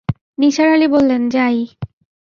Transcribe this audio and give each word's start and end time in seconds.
নিসার 0.37 0.67
আলি 0.69 0.87
বললেন, 0.87 1.21
যাই। 1.29 1.57